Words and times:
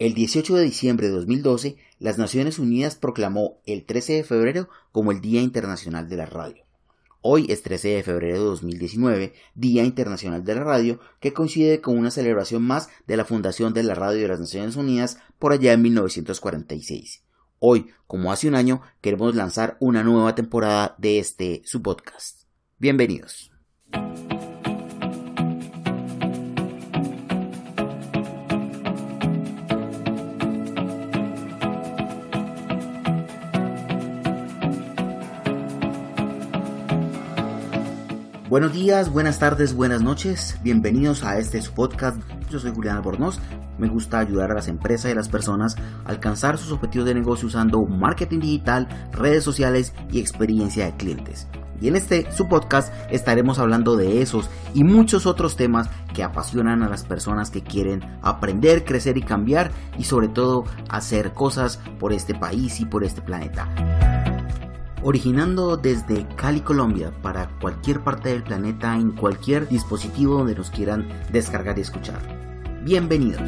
El 0.00 0.14
18 0.14 0.56
de 0.56 0.64
diciembre 0.64 1.06
de 1.06 1.12
2012, 1.12 1.76
las 2.00 2.18
Naciones 2.18 2.58
Unidas 2.58 2.96
proclamó 2.96 3.60
el 3.64 3.84
13 3.84 4.14
de 4.14 4.24
febrero 4.24 4.68
como 4.90 5.12
el 5.12 5.20
Día 5.20 5.40
Internacional 5.40 6.08
de 6.08 6.16
la 6.16 6.26
Radio. 6.26 6.64
Hoy 7.20 7.46
es 7.48 7.62
13 7.62 7.90
de 7.90 8.02
febrero 8.02 8.34
de 8.34 8.44
2019, 8.44 9.34
Día 9.54 9.84
Internacional 9.84 10.44
de 10.44 10.56
la 10.56 10.64
Radio, 10.64 10.98
que 11.20 11.32
coincide 11.32 11.80
con 11.80 11.96
una 11.96 12.10
celebración 12.10 12.62
más 12.62 12.88
de 13.06 13.16
la 13.16 13.24
fundación 13.24 13.72
de 13.72 13.84
la 13.84 13.94
Radio 13.94 14.22
de 14.22 14.28
las 14.28 14.40
Naciones 14.40 14.74
Unidas 14.74 15.18
por 15.38 15.52
allá 15.52 15.72
en 15.72 15.82
1946. 15.82 17.22
Hoy, 17.60 17.86
como 18.08 18.32
hace 18.32 18.48
un 18.48 18.56
año, 18.56 18.82
queremos 19.00 19.36
lanzar 19.36 19.76
una 19.78 20.02
nueva 20.02 20.34
temporada 20.34 20.96
de 20.98 21.20
este 21.20 21.62
su 21.64 21.82
podcast. 21.82 22.42
Bienvenidos. 22.78 23.53
Buenos 38.54 38.72
días, 38.72 39.10
buenas 39.10 39.40
tardes, 39.40 39.74
buenas 39.74 40.00
noches. 40.00 40.60
Bienvenidos 40.62 41.24
a 41.24 41.38
este 41.38 41.60
podcast. 41.74 42.18
Yo 42.48 42.60
soy 42.60 42.70
Julián 42.72 42.98
Albornoz. 42.98 43.40
Me 43.78 43.88
gusta 43.88 44.20
ayudar 44.20 44.52
a 44.52 44.54
las 44.54 44.68
empresas 44.68 45.08
y 45.08 45.10
a 45.10 45.16
las 45.16 45.28
personas 45.28 45.74
a 46.04 46.10
alcanzar 46.10 46.56
sus 46.56 46.70
objetivos 46.70 47.08
de 47.08 47.14
negocio 47.14 47.48
usando 47.48 47.84
marketing 47.84 48.38
digital, 48.38 48.86
redes 49.10 49.42
sociales 49.42 49.92
y 50.12 50.20
experiencia 50.20 50.84
de 50.84 50.96
clientes. 50.96 51.48
Y 51.80 51.88
en 51.88 51.96
este 51.96 52.30
su 52.30 52.46
podcast 52.46 52.94
estaremos 53.10 53.58
hablando 53.58 53.96
de 53.96 54.22
esos 54.22 54.48
y 54.72 54.84
muchos 54.84 55.26
otros 55.26 55.56
temas 55.56 55.90
que 56.14 56.22
apasionan 56.22 56.84
a 56.84 56.88
las 56.88 57.02
personas 57.02 57.50
que 57.50 57.64
quieren 57.64 58.04
aprender, 58.22 58.84
crecer 58.84 59.18
y 59.18 59.22
cambiar 59.22 59.72
y 59.98 60.04
sobre 60.04 60.28
todo 60.28 60.62
hacer 60.88 61.32
cosas 61.32 61.80
por 61.98 62.12
este 62.12 62.36
país 62.36 62.78
y 62.78 62.84
por 62.84 63.02
este 63.02 63.20
planeta 63.20 63.68
originando 65.04 65.76
desde 65.76 66.26
Cali, 66.34 66.60
Colombia, 66.60 67.12
para 67.22 67.48
cualquier 67.60 68.00
parte 68.00 68.30
del 68.30 68.42
planeta 68.42 68.96
en 68.96 69.12
cualquier 69.12 69.68
dispositivo 69.68 70.38
donde 70.38 70.54
nos 70.54 70.70
quieran 70.70 71.06
descargar 71.30 71.78
y 71.78 71.82
escuchar. 71.82 72.20
Bienvenidos. 72.82 73.42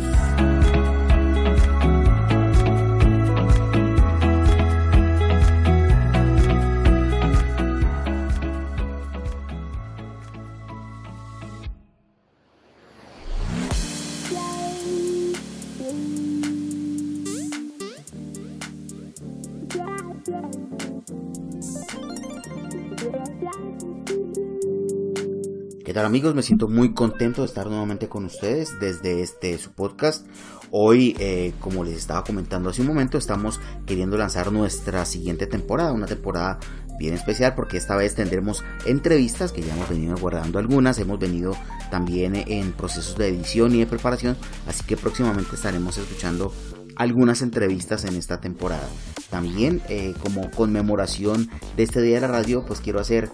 ¿Qué 25.87 25.95
tal 25.95 26.05
amigos? 26.05 26.34
Me 26.34 26.42
siento 26.42 26.67
muy 26.67 26.95
contento 26.95 27.42
de 27.42 27.47
estar 27.47 27.69
nuevamente 27.69 28.09
con 28.09 28.25
ustedes 28.25 28.81
desde 28.81 29.23
este 29.23 29.56
su 29.56 29.70
podcast. 29.70 30.27
Hoy, 30.73 31.15
eh, 31.20 31.53
como 31.61 31.84
les 31.84 31.97
estaba 31.97 32.25
comentando 32.25 32.70
hace 32.70 32.81
un 32.81 32.89
momento, 32.89 33.19
estamos 33.19 33.61
queriendo 33.87 34.19
lanzar 34.19 34.51
nuestra 34.51 35.05
siguiente 35.05 35.47
temporada, 35.47 35.92
una 35.92 36.07
temporada 36.07 36.59
bien 36.98 37.14
especial 37.14 37.55
porque 37.55 37.77
esta 37.77 37.95
vez 37.95 38.17
tendremos 38.17 38.64
entrevistas 38.84 39.53
que 39.53 39.62
ya 39.62 39.77
hemos 39.77 39.89
venido 39.89 40.17
guardando 40.17 40.59
algunas, 40.59 40.98
hemos 40.98 41.20
venido 41.20 41.57
también 41.89 42.34
en 42.34 42.73
procesos 42.73 43.17
de 43.17 43.29
edición 43.29 43.73
y 43.73 43.79
de 43.79 43.87
preparación, 43.87 44.37
así 44.67 44.83
que 44.84 44.97
próximamente 44.97 45.55
estaremos 45.55 45.98
escuchando 45.98 46.53
algunas 46.97 47.42
entrevistas 47.42 48.05
en 48.05 48.16
esta 48.16 48.41
temporada. 48.41 48.89
También 49.30 49.83
eh, 49.89 50.14
como 50.22 50.50
conmemoración 50.50 51.48
de 51.77 51.83
este 51.83 52.00
día 52.02 52.16
de 52.16 52.20
la 52.22 52.28
radio, 52.28 52.64
pues 52.67 52.80
quiero 52.80 53.01
hacer 53.01 53.30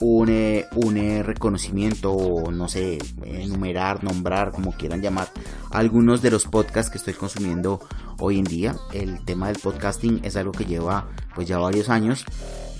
un, 0.00 0.28
eh, 0.28 0.66
un 0.74 0.96
eh, 0.96 1.22
reconocimiento 1.22 2.14
no 2.52 2.68
sé, 2.68 2.98
enumerar, 3.24 4.04
nombrar, 4.04 4.52
como 4.52 4.72
quieran 4.72 5.00
llamar, 5.00 5.28
algunos 5.70 6.22
de 6.22 6.30
los 6.30 6.44
podcasts 6.44 6.90
que 6.90 6.98
estoy 6.98 7.14
consumiendo 7.14 7.80
hoy 8.20 8.38
en 8.38 8.44
día. 8.44 8.76
El 8.92 9.24
tema 9.24 9.48
del 9.48 9.58
podcasting 9.58 10.20
es 10.22 10.36
algo 10.36 10.52
que 10.52 10.64
lleva 10.64 11.08
pues 11.34 11.48
ya 11.48 11.58
varios 11.58 11.88
años 11.88 12.24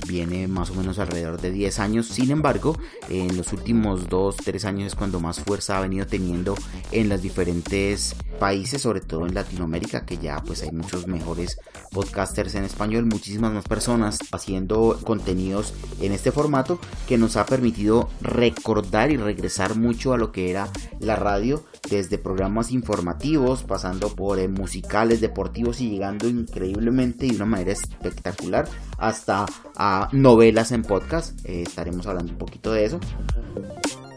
viene 0.06 0.48
más 0.48 0.70
o 0.70 0.74
menos 0.74 0.98
alrededor 0.98 1.40
de 1.40 1.50
10 1.50 1.78
años. 1.78 2.06
Sin 2.06 2.30
embargo, 2.30 2.78
en 3.08 3.36
los 3.36 3.52
últimos 3.52 4.08
2, 4.08 4.36
3 4.36 4.64
años 4.64 4.86
es 4.88 4.94
cuando 4.94 5.20
más 5.20 5.40
fuerza 5.40 5.78
ha 5.78 5.80
venido 5.80 6.06
teniendo 6.06 6.54
en 6.92 7.08
los 7.08 7.22
diferentes 7.22 8.14
países, 8.38 8.82
sobre 8.82 9.00
todo 9.00 9.26
en 9.26 9.34
Latinoamérica, 9.34 10.04
que 10.04 10.18
ya 10.18 10.42
pues 10.44 10.62
hay 10.62 10.70
muchos 10.70 11.06
mejores 11.06 11.58
podcasters 11.90 12.54
en 12.54 12.64
español, 12.64 13.06
muchísimas 13.06 13.52
más 13.52 13.64
personas 13.64 14.18
haciendo 14.32 14.98
contenidos 15.04 15.72
en 16.00 16.12
este 16.12 16.32
formato 16.32 16.78
que 17.08 17.18
nos 17.18 17.36
ha 17.36 17.46
permitido 17.46 18.08
recordar 18.20 19.10
y 19.10 19.16
regresar 19.16 19.76
mucho 19.76 20.12
a 20.12 20.18
lo 20.18 20.32
que 20.32 20.50
era 20.50 20.68
la 21.00 21.16
radio 21.16 21.64
desde 21.90 22.18
programas 22.18 22.72
informativos, 22.72 23.62
pasando 23.62 24.08
por 24.14 24.38
eh, 24.38 24.48
musicales, 24.48 25.20
deportivos 25.20 25.80
y 25.80 25.90
llegando 25.90 26.28
increíblemente 26.28 27.26
y 27.26 27.30
de 27.30 27.36
una 27.36 27.46
manera 27.46 27.72
espectacular 27.72 28.68
hasta 28.98 29.46
novelas 30.12 30.72
en 30.72 30.82
podcast. 30.82 31.38
Eh, 31.44 31.62
estaremos 31.62 32.06
hablando 32.06 32.32
un 32.32 32.38
poquito 32.38 32.72
de 32.72 32.84
eso. 32.84 33.00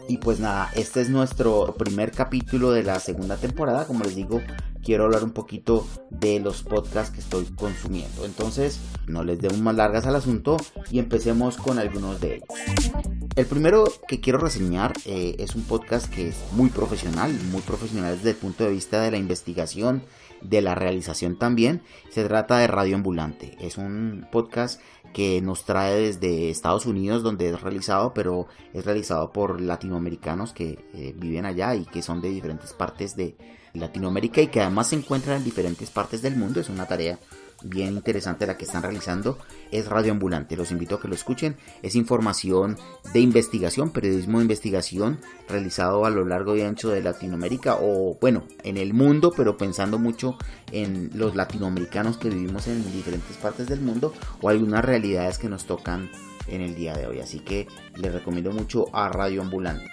Y 0.08 0.16
pues 0.18 0.40
nada, 0.40 0.70
este 0.74 1.00
es 1.02 1.08
nuestro 1.08 1.74
primer 1.78 2.10
capítulo 2.10 2.72
de 2.72 2.82
la 2.82 2.98
segunda 2.98 3.36
temporada. 3.36 3.86
Como 3.86 4.02
les 4.02 4.16
digo, 4.16 4.40
quiero 4.82 5.04
hablar 5.04 5.22
un 5.22 5.30
poquito 5.30 5.86
de 6.10 6.40
los 6.40 6.64
podcasts 6.64 7.14
que 7.14 7.20
estoy 7.20 7.44
consumiendo. 7.54 8.24
Entonces, 8.24 8.80
no 9.06 9.22
les 9.22 9.40
demos 9.40 9.60
más 9.60 9.76
largas 9.76 10.06
al 10.06 10.16
asunto 10.16 10.56
y 10.90 10.98
empecemos 10.98 11.56
con 11.58 11.78
algunos 11.78 12.20
de 12.20 12.36
ellos. 12.36 13.19
El 13.36 13.46
primero 13.46 13.84
que 14.08 14.20
quiero 14.20 14.38
reseñar 14.38 14.92
eh, 15.06 15.36
es 15.38 15.54
un 15.54 15.62
podcast 15.62 16.12
que 16.12 16.28
es 16.28 16.36
muy 16.52 16.68
profesional, 16.68 17.32
muy 17.52 17.62
profesional 17.62 18.16
desde 18.16 18.30
el 18.30 18.36
punto 18.36 18.64
de 18.64 18.70
vista 18.70 19.00
de 19.00 19.12
la 19.12 19.18
investigación, 19.18 20.02
de 20.40 20.60
la 20.60 20.74
realización 20.74 21.38
también. 21.38 21.82
Se 22.10 22.24
trata 22.24 22.58
de 22.58 22.66
Radio 22.66 22.96
Ambulante. 22.96 23.56
Es 23.60 23.78
un 23.78 24.26
podcast 24.32 24.80
que 25.12 25.40
nos 25.40 25.64
trae 25.64 25.94
desde 26.00 26.50
Estados 26.50 26.86
Unidos 26.86 27.22
donde 27.22 27.50
es 27.50 27.60
realizado, 27.60 28.14
pero 28.14 28.48
es 28.74 28.84
realizado 28.84 29.32
por 29.32 29.60
latinoamericanos 29.60 30.52
que 30.52 30.84
eh, 30.92 31.14
viven 31.16 31.46
allá 31.46 31.74
y 31.76 31.84
que 31.84 32.02
son 32.02 32.20
de 32.20 32.30
diferentes 32.30 32.72
partes 32.72 33.14
de 33.14 33.36
Latinoamérica 33.74 34.40
y 34.40 34.48
que 34.48 34.60
además 34.60 34.88
se 34.88 34.96
encuentran 34.96 35.38
en 35.38 35.44
diferentes 35.44 35.90
partes 35.90 36.20
del 36.20 36.36
mundo. 36.36 36.60
Es 36.60 36.68
una 36.68 36.86
tarea 36.86 37.18
bien 37.62 37.94
interesante 37.94 38.46
la 38.46 38.56
que 38.56 38.64
están 38.64 38.82
realizando 38.82 39.38
es 39.70 39.86
Radio 39.86 40.12
Ambulante. 40.12 40.56
Los 40.56 40.70
invito 40.70 40.96
a 40.96 41.00
que 41.00 41.08
lo 41.08 41.14
escuchen. 41.14 41.56
Es 41.82 41.94
información 41.94 42.78
de 43.12 43.20
investigación, 43.20 43.90
periodismo 43.90 44.38
de 44.38 44.44
investigación 44.44 45.18
realizado 45.48 46.04
a 46.04 46.10
lo 46.10 46.24
largo 46.24 46.56
y 46.56 46.62
ancho 46.62 46.90
de 46.90 47.02
Latinoamérica 47.02 47.76
o 47.80 48.16
bueno, 48.20 48.44
en 48.64 48.76
el 48.76 48.94
mundo, 48.94 49.32
pero 49.36 49.56
pensando 49.56 49.98
mucho 49.98 50.36
en 50.72 51.10
los 51.14 51.36
latinoamericanos 51.36 52.18
que 52.18 52.30
vivimos 52.30 52.68
en 52.68 52.82
diferentes 52.92 53.36
partes 53.36 53.66
del 53.68 53.80
mundo 53.80 54.12
o 54.40 54.48
algunas 54.48 54.84
realidades 54.84 55.38
que 55.38 55.48
nos 55.48 55.64
tocan 55.64 56.10
en 56.48 56.60
el 56.60 56.74
día 56.74 56.96
de 56.96 57.06
hoy. 57.06 57.20
Así 57.20 57.40
que 57.40 57.66
les 57.96 58.12
recomiendo 58.12 58.52
mucho 58.52 58.86
a 58.94 59.08
Radio 59.08 59.42
Ambulante. 59.42 59.90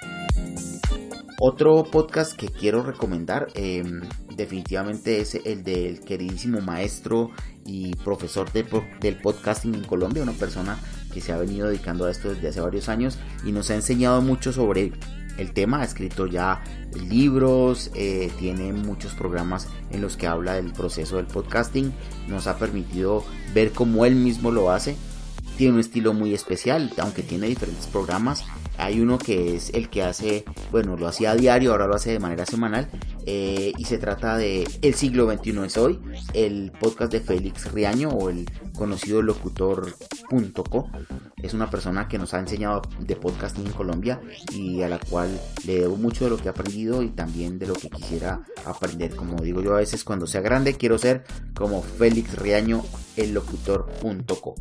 Otro 1.39 1.83
podcast 1.83 2.35
que 2.35 2.47
quiero 2.47 2.81
recomendar 2.81 3.49
em, 3.53 4.01
definitivamente 4.35 5.21
es 5.21 5.35
el 5.35 5.63
del 5.63 5.99
queridísimo 5.99 6.61
maestro 6.61 7.29
y 7.63 7.95
profesor 7.97 8.51
del 8.51 9.17
podcasting 9.21 9.75
en 9.75 9.83
Colombia, 9.83 10.23
una 10.23 10.31
persona 10.31 10.79
que 11.13 11.21
se 11.21 11.31
ha 11.31 11.37
venido 11.37 11.67
dedicando 11.67 12.05
a 12.05 12.11
esto 12.11 12.33
desde 12.33 12.47
hace 12.47 12.59
varios 12.59 12.89
años 12.89 13.19
y 13.45 13.51
nos 13.51 13.69
ha 13.69 13.75
enseñado 13.75 14.19
mucho 14.23 14.51
sobre 14.51 14.93
el 15.37 15.53
tema, 15.53 15.81
ha 15.81 15.83
escrito 15.83 16.25
ya 16.25 16.63
libros, 17.07 17.91
eh, 17.93 18.31
tiene 18.39 18.73
muchos 18.73 19.13
programas 19.13 19.67
en 19.91 20.01
los 20.01 20.17
que 20.17 20.25
habla 20.25 20.55
del 20.55 20.73
proceso 20.73 21.17
del 21.17 21.27
podcasting, 21.27 21.93
nos 22.27 22.47
ha 22.47 22.57
permitido 22.57 23.23
ver 23.53 23.73
cómo 23.73 24.07
él 24.07 24.15
mismo 24.15 24.49
lo 24.49 24.71
hace, 24.71 24.97
tiene 25.55 25.75
un 25.75 25.79
estilo 25.81 26.15
muy 26.15 26.33
especial, 26.33 26.91
aunque 26.97 27.21
tiene 27.21 27.45
diferentes 27.45 27.85
programas, 27.85 28.43
hay 28.77 28.99
uno 29.01 29.17
que 29.17 29.55
es 29.55 29.71
el 29.73 29.89
que 29.89 30.03
hace, 30.03 30.45
bueno, 30.71 30.97
lo 30.97 31.07
hacía 31.07 31.31
a 31.31 31.35
diario, 31.35 31.71
ahora 31.71 31.87
lo 31.87 31.95
hace 31.95 32.11
de 32.11 32.19
manera 32.19 32.45
semanal. 32.45 32.89
Eh, 33.25 33.73
y 33.77 33.83
se 33.83 33.97
trata 33.97 34.37
de 34.37 34.65
El 34.81 34.93
siglo 34.93 35.29
XXI 35.29 35.65
es 35.65 35.77
hoy, 35.77 35.99
el 36.33 36.71
podcast 36.79 37.11
de 37.11 37.19
Félix 37.19 37.71
Riaño 37.73 38.09
o 38.09 38.29
el 38.29 38.49
conocido 38.73 39.21
locutor.co. 39.21 40.89
Es 41.41 41.53
una 41.53 41.69
persona 41.69 42.07
que 42.07 42.17
nos 42.17 42.33
ha 42.33 42.39
enseñado 42.39 42.81
de 42.99 43.15
podcasting 43.15 43.67
en 43.67 43.73
Colombia 43.73 44.21
y 44.53 44.81
a 44.81 44.89
la 44.89 44.99
cual 44.99 45.39
le 45.65 45.81
debo 45.81 45.97
mucho 45.97 46.23
de 46.23 46.29
lo 46.29 46.37
que 46.37 46.45
he 46.45 46.49
aprendido 46.49 47.03
y 47.03 47.09
también 47.09 47.59
de 47.59 47.67
lo 47.67 47.73
que 47.73 47.89
quisiera 47.89 48.41
aprender. 48.65 49.15
Como 49.15 49.41
digo 49.41 49.61
yo 49.61 49.73
a 49.73 49.79
veces, 49.79 50.03
cuando 50.03 50.25
sea 50.25 50.41
grande 50.41 50.75
quiero 50.75 50.97
ser 50.97 51.25
como 51.53 51.81
Félix 51.81 52.35
Riaño, 52.35 52.83
el 53.17 53.33
locutor.co. 53.33 54.55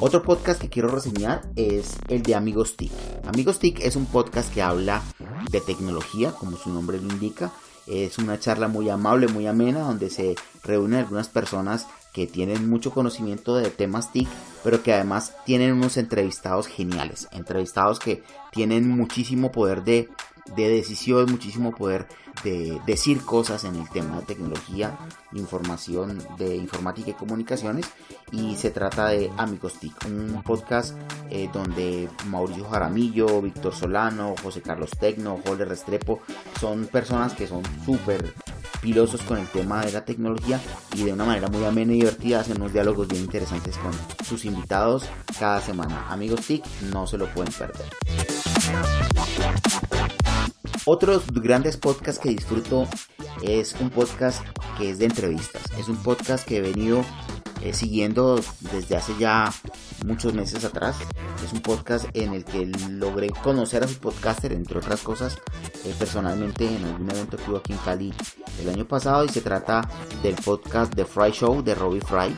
Otro 0.00 0.22
podcast 0.22 0.60
que 0.60 0.68
quiero 0.68 0.88
reseñar 0.88 1.42
es 1.56 1.96
el 2.08 2.22
de 2.22 2.34
Amigos 2.34 2.76
TIC. 2.76 2.92
Amigos 3.26 3.58
TIC 3.58 3.80
es 3.80 3.96
un 3.96 4.06
podcast 4.06 4.52
que 4.52 4.62
habla 4.62 5.02
de 5.50 5.60
tecnología, 5.60 6.32
como 6.32 6.56
su 6.56 6.70
nombre 6.70 7.00
lo 7.00 7.08
indica. 7.08 7.50
Es 7.86 8.18
una 8.18 8.38
charla 8.38 8.68
muy 8.68 8.90
amable, 8.90 9.28
muy 9.28 9.46
amena, 9.46 9.80
donde 9.80 10.10
se 10.10 10.34
reúnen 10.64 11.00
algunas 11.00 11.28
personas 11.28 11.86
que 12.12 12.26
tienen 12.26 12.68
mucho 12.68 12.92
conocimiento 12.92 13.56
de 13.56 13.70
temas 13.70 14.12
TIC, 14.12 14.28
pero 14.64 14.82
que 14.82 14.92
además 14.92 15.34
tienen 15.44 15.72
unos 15.72 15.96
entrevistados 15.96 16.66
geniales, 16.66 17.28
entrevistados 17.32 17.98
que 17.98 18.22
tienen 18.52 18.88
muchísimo 18.88 19.52
poder 19.52 19.84
de 19.84 20.08
de 20.54 20.68
decisión, 20.68 21.30
muchísimo 21.30 21.74
poder 21.74 22.06
de 22.44 22.80
decir 22.86 23.22
cosas 23.22 23.64
en 23.64 23.76
el 23.76 23.88
tema 23.88 24.20
de 24.20 24.26
tecnología, 24.26 24.96
información 25.32 26.22
de 26.38 26.56
informática 26.56 27.10
y 27.10 27.14
comunicaciones. 27.14 27.86
Y 28.32 28.56
se 28.56 28.70
trata 28.70 29.08
de 29.08 29.30
Amigos 29.36 29.74
TIC, 29.74 30.06
un 30.06 30.42
podcast 30.42 30.96
eh, 31.30 31.48
donde 31.52 32.08
Mauricio 32.26 32.68
Jaramillo, 32.68 33.40
Víctor 33.40 33.74
Solano, 33.74 34.34
José 34.42 34.62
Carlos 34.62 34.90
Tecno, 34.90 35.40
Jorge 35.44 35.64
Restrepo 35.64 36.20
son 36.60 36.86
personas 36.86 37.34
que 37.34 37.46
son 37.46 37.62
súper 37.84 38.34
pilosos 38.80 39.22
con 39.22 39.38
el 39.38 39.46
tema 39.48 39.84
de 39.84 39.92
la 39.92 40.04
tecnología 40.04 40.60
y 40.94 41.04
de 41.04 41.12
una 41.12 41.24
manera 41.24 41.48
muy 41.48 41.64
amena 41.64 41.92
y 41.92 41.96
divertida 41.96 42.40
hacen 42.40 42.58
unos 42.58 42.72
diálogos 42.72 43.08
bien 43.08 43.22
interesantes 43.22 43.76
con 43.78 43.92
sus 44.24 44.44
invitados 44.44 45.04
cada 45.38 45.60
semana. 45.60 46.06
Amigos 46.08 46.42
TIC, 46.46 46.64
no 46.92 47.06
se 47.06 47.18
lo 47.18 47.26
pueden 47.26 47.52
perder. 47.52 47.86
Otros 50.88 51.24
grandes 51.32 51.76
podcasts 51.76 52.20
que 52.20 52.28
disfruto 52.28 52.86
es 53.42 53.74
un 53.80 53.90
podcast 53.90 54.40
que 54.78 54.90
es 54.90 55.00
de 55.00 55.06
entrevistas. 55.06 55.64
Es 55.76 55.88
un 55.88 55.96
podcast 55.96 56.46
que 56.46 56.58
he 56.58 56.60
venido 56.60 57.04
eh, 57.60 57.72
siguiendo 57.72 58.40
desde 58.72 58.96
hace 58.96 59.12
ya 59.18 59.52
muchos 60.04 60.32
meses 60.32 60.64
atrás. 60.64 60.96
Es 61.44 61.52
un 61.52 61.60
podcast 61.60 62.06
en 62.14 62.34
el 62.34 62.44
que 62.44 62.66
logré 62.88 63.30
conocer 63.30 63.82
a 63.82 63.88
su 63.88 63.98
podcaster, 63.98 64.52
entre 64.52 64.78
otras 64.78 65.00
cosas, 65.00 65.36
eh, 65.84 65.92
personalmente 65.98 66.64
en 66.64 66.84
algún 66.84 67.10
evento 67.10 67.36
que 67.36 67.50
hubo 67.50 67.58
aquí 67.58 67.72
en 67.72 67.78
Cali 67.78 68.14
el 68.60 68.68
año 68.68 68.86
pasado 68.86 69.24
y 69.24 69.28
se 69.28 69.40
trata 69.40 69.88
del 70.22 70.36
podcast 70.36 70.94
The 70.94 71.04
Fry 71.04 71.32
Show 71.32 71.64
de 71.64 71.74
Robbie 71.74 72.00
Fry. 72.00 72.36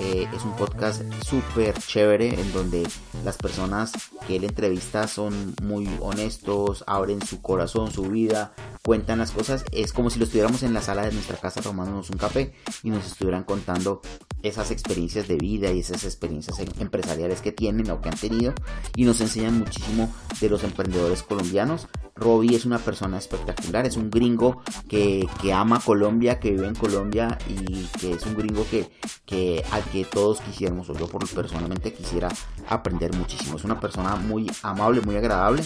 Eh, 0.00 0.28
es 0.32 0.44
un 0.44 0.54
podcast 0.54 1.02
súper 1.24 1.76
chévere 1.76 2.40
en 2.40 2.52
donde 2.52 2.86
las 3.24 3.36
personas 3.36 3.92
que 4.26 4.36
él 4.36 4.44
entrevista 4.44 5.08
son 5.08 5.56
muy 5.60 5.88
honestos, 6.00 6.84
abren 6.86 7.20
su 7.20 7.42
corazón, 7.42 7.90
su 7.90 8.04
vida, 8.04 8.52
cuentan 8.84 9.18
las 9.18 9.32
cosas. 9.32 9.64
Es 9.72 9.92
como 9.92 10.10
si 10.10 10.20
lo 10.20 10.24
estuviéramos 10.24 10.62
en 10.62 10.72
la 10.72 10.82
sala 10.82 11.04
de 11.04 11.12
nuestra 11.12 11.36
casa 11.36 11.60
tomándonos 11.60 12.10
un 12.10 12.18
café 12.18 12.54
y 12.84 12.90
nos 12.90 13.06
estuvieran 13.06 13.42
contando 13.42 14.00
esas 14.42 14.70
experiencias 14.70 15.28
de 15.28 15.36
vida 15.36 15.70
y 15.70 15.80
esas 15.80 16.04
experiencias 16.04 16.58
em, 16.58 16.68
empresariales 16.78 17.40
que 17.40 17.52
tienen 17.52 17.90
o 17.90 18.00
que 18.00 18.08
han 18.08 18.16
tenido 18.16 18.54
y 18.94 19.04
nos 19.04 19.20
enseñan 19.20 19.58
muchísimo 19.58 20.12
de 20.40 20.48
los 20.48 20.64
emprendedores 20.64 21.22
colombianos. 21.22 21.88
Robbie 22.14 22.56
es 22.56 22.64
una 22.64 22.78
persona 22.78 23.16
espectacular, 23.16 23.86
es 23.86 23.96
un 23.96 24.10
gringo 24.10 24.62
que, 24.88 25.28
ama 25.54 25.80
Colombia, 25.80 26.40
que 26.40 26.50
vive 26.50 26.66
en 26.66 26.74
Colombia 26.74 27.38
y 27.48 27.84
que 27.98 28.12
es 28.12 28.26
un 28.26 28.36
gringo 28.36 28.66
que, 28.68 28.90
que 29.24 29.64
al 29.70 29.84
que 29.84 30.04
todos 30.04 30.40
quisiéramos, 30.40 30.90
o 30.90 30.94
yo 30.98 31.06
por 31.06 31.28
personalmente 31.28 31.92
quisiera 31.92 32.28
aprender 32.68 33.14
muchísimo. 33.14 33.56
Es 33.56 33.64
una 33.64 33.78
persona 33.78 34.16
muy 34.16 34.50
amable, 34.62 35.00
muy 35.02 35.14
agradable 35.14 35.62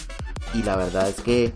y 0.55 0.63
la 0.63 0.77
verdad 0.77 1.09
es 1.09 1.21
que 1.21 1.45
eh, 1.45 1.53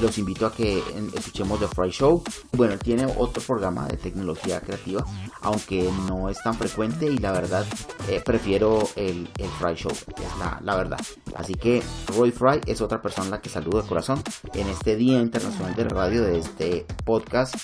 los 0.00 0.18
invito 0.18 0.46
a 0.46 0.52
que 0.52 0.82
escuchemos 1.14 1.60
The 1.60 1.68
Fry 1.68 1.90
Show. 1.90 2.22
Bueno, 2.52 2.78
tiene 2.78 3.06
otro 3.06 3.42
programa 3.42 3.86
de 3.86 3.96
tecnología 3.96 4.60
creativa, 4.60 5.04
aunque 5.40 5.90
no 6.08 6.28
es 6.28 6.38
tan 6.42 6.54
frecuente 6.54 7.06
y 7.06 7.18
la 7.18 7.32
verdad 7.32 7.66
eh, 8.08 8.22
prefiero 8.24 8.88
el, 8.96 9.28
el, 9.38 9.48
Fry 9.58 9.74
Show, 9.74 9.92
es 9.92 10.38
la, 10.38 10.60
la, 10.62 10.76
verdad. 10.76 11.00
Así 11.34 11.54
que 11.54 11.82
Roy 12.08 12.30
Fry 12.30 12.60
es 12.66 12.80
otra 12.80 13.00
persona 13.02 13.28
a 13.28 13.30
la 13.30 13.40
que 13.40 13.48
saludo 13.48 13.82
de 13.82 13.88
corazón 13.88 14.22
en 14.54 14.68
este 14.68 14.96
Día 14.96 15.20
Internacional 15.20 15.74
de 15.74 15.84
Radio 15.84 16.22
de 16.22 16.38
este 16.38 16.86
podcast, 17.04 17.54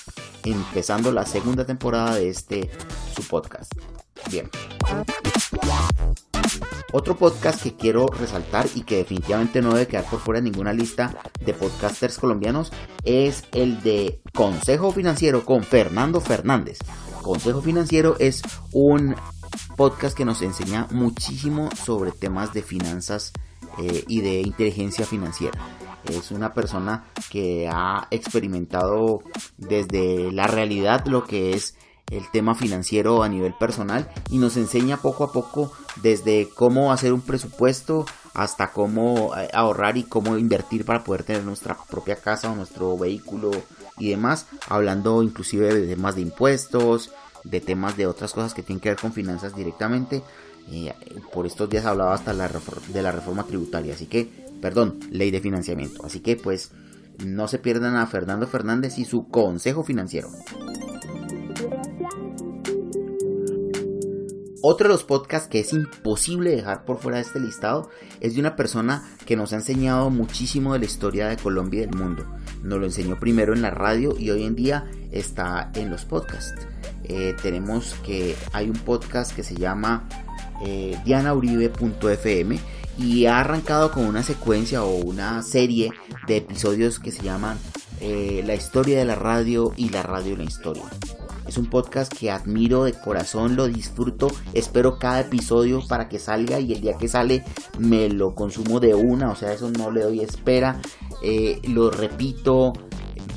empezando 0.45 1.13
la 1.13 1.27
segunda 1.27 1.65
temporada 1.65 2.15
de 2.15 2.29
este 2.29 2.71
su 3.15 3.23
podcast. 3.23 3.73
Bien. 4.31 4.51
Otro 6.93 7.17
podcast 7.17 7.63
que 7.63 7.75
quiero 7.75 8.07
resaltar 8.07 8.67
y 8.75 8.83
que 8.83 8.99
definitivamente 8.99 9.61
no 9.61 9.75
debe 9.75 9.89
quedar 9.89 10.05
por 10.09 10.21
fuera 10.21 10.41
de 10.41 10.51
ninguna 10.51 10.73
lista 10.73 11.17
de 11.45 11.53
podcasters 11.53 12.19
colombianos 12.19 12.73
es 13.03 13.45
el 13.53 13.83
de 13.83 14.21
Consejo 14.33 14.93
Financiero 14.93 15.45
con 15.45 15.65
Fernando 15.65 16.21
Fernández. 16.21 16.79
Consejo 17.23 17.61
Financiero 17.61 18.17
es 18.21 18.43
un 18.73 19.17
podcast 19.77 20.17
que 20.17 20.25
nos 20.25 20.43
enseña 20.43 20.87
muchísimo 20.93 21.71
sobre 21.75 22.13
temas 22.13 22.55
de 22.55 22.63
finanzas 22.63 23.33
eh, 23.79 24.05
y 24.07 24.21
de 24.21 24.41
inteligencia 24.41 25.05
financiera. 25.05 25.59
Es 26.05 26.31
una 26.31 26.55
persona 26.55 27.07
que 27.31 27.69
ha 27.69 28.07
experimentado 28.13 29.23
desde 29.57 30.31
la 30.31 30.47
realidad 30.47 31.05
lo 31.07 31.25
que 31.25 31.55
es 31.55 31.77
el 32.11 32.31
tema 32.31 32.55
financiero 32.55 33.23
a 33.23 33.29
nivel 33.29 33.55
personal 33.55 34.09
y 34.31 34.39
nos 34.39 34.57
enseña 34.57 34.97
poco 34.97 35.25
a 35.25 35.33
poco 35.33 35.73
desde 36.03 36.49
cómo 36.55 36.93
hacer 36.93 37.13
un 37.13 37.21
presupuesto 37.21 38.07
hasta 38.35 38.71
cómo 38.71 39.37
eh, 39.37 39.49
ahorrar 39.53 39.97
y 39.97 40.05
cómo 40.05 40.37
invertir 40.37 40.85
para 40.85 41.03
poder 41.03 41.25
tener 41.25 41.45
nuestra 41.45 41.77
propia 41.89 42.17
casa 42.17 42.51
o 42.51 42.55
nuestro 42.55 42.97
vehículo 42.97 43.51
y 43.99 44.11
demás, 44.11 44.47
hablando 44.69 45.23
inclusive 45.23 45.75
de 45.75 45.87
temas 45.87 46.15
de 46.17 46.21
impuestos, 46.21 47.11
de 47.45 47.61
temas 47.61 47.97
de 47.97 48.07
otras 48.07 48.33
cosas 48.33 48.55
que 48.55 48.63
tienen 48.63 48.81
que 48.81 48.91
ver 48.91 48.99
con 48.99 49.13
finanzas 49.13 49.55
directamente. 49.57 50.23
Eh, 50.71 50.93
por 51.33 51.47
estos 51.47 51.71
días 51.71 51.87
hablaba 51.87 52.15
hasta 52.15 52.33
la 52.35 52.51
de 52.89 53.03
la 53.03 53.13
reforma 53.13 53.45
tributaria, 53.45 53.95
así 53.95 54.07
que, 54.07 54.29
perdón, 54.61 54.99
ley 55.11 55.31
de 55.31 55.41
financiamiento. 55.41 56.05
Así 56.05 56.21
que 56.21 56.37
pues 56.37 56.73
no 57.25 57.49
se 57.49 57.59
pierdan 57.59 57.97
a 57.97 58.07
Fernando 58.07 58.47
Fernández 58.47 58.99
y 58.99 59.05
su 59.05 59.29
consejo 59.29 59.83
financiero. 59.83 60.29
Otro 64.69 64.89
de 64.89 64.95
los 64.95 65.05
podcasts 65.05 65.47
que 65.47 65.61
es 65.61 65.73
imposible 65.73 66.51
dejar 66.51 66.85
por 66.85 66.99
fuera 66.99 67.19
de 67.19 67.23
este 67.23 67.39
listado 67.39 67.89
es 68.21 68.35
de 68.35 68.41
una 68.41 68.57
persona 68.57 69.09
que 69.25 69.37
nos 69.37 69.53
ha 69.53 69.57
enseñado 69.59 70.11
muchísimo 70.11 70.73
de 70.73 70.81
la 70.81 70.87
historia 70.87 71.29
de 71.29 71.37
Colombia 71.37 71.83
y 71.83 71.87
del 71.87 71.95
mundo. 71.95 72.27
Nos 72.65 72.81
lo 72.81 72.85
enseñó 72.85 73.15
primero 73.21 73.53
en 73.55 73.63
la 73.63 73.71
radio 73.71 74.17
y 74.19 74.31
hoy 74.31 74.43
en 74.43 74.57
día 74.57 74.91
está 75.13 75.71
en 75.77 75.89
los 75.89 76.05
podcasts. 76.05 76.67
Eh, 77.05 77.37
tenemos 77.41 77.95
que 78.05 78.35
hay 78.53 78.69
un 78.69 78.77
podcast 78.77 79.37
que 79.37 79.45
se 79.45 79.55
llama 79.55 80.09
eh, 80.65 80.99
dianauribe.fm 81.05 82.59
y 82.99 83.27
ha 83.27 83.39
arrancado 83.39 83.93
con 83.93 84.05
una 84.05 84.25
secuencia 84.25 84.83
o 84.83 84.97
una 84.97 85.45
serie 85.45 85.93
de 86.27 86.39
episodios 86.39 86.99
que 86.99 87.13
se 87.13 87.23
llaman 87.23 87.57
eh, 88.01 88.43
La 88.45 88.57
historia 88.57 88.99
de 88.99 89.05
la 89.05 89.15
radio 89.15 89.73
y 89.77 89.91
la 89.91 90.03
radio 90.03 90.33
y 90.33 90.37
la 90.39 90.45
historia. 90.45 90.83
Es 91.47 91.59
un 91.59 91.67
podcast 91.67 92.13
que 92.13 92.31
admiro 92.31 92.85
de 92.85 92.93
corazón, 92.93 93.57
lo 93.57 93.69
disfruto, 93.69 94.31
espero 94.53 94.99
cada 94.99 95.21
episodio 95.21 95.81
para 95.87 96.09
que 96.09 96.19
salga 96.19 96.61
y 96.61 96.73
el 96.73 96.81
día 96.81 96.97
que 96.99 97.09
sale 97.09 97.45
me 97.79 98.09
lo 98.09 98.35
consumo 98.35 98.81
de 98.81 98.95
una, 98.95 99.31
o 99.31 99.37
sea, 99.37 99.53
eso 99.53 99.71
no 99.71 99.91
le 99.91 100.03
doy 100.03 100.21
espera, 100.21 100.81
eh, 101.23 101.61
lo 101.69 101.91
repito, 101.91 102.73